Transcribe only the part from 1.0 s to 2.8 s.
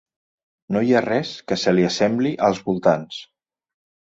res que se li sembli als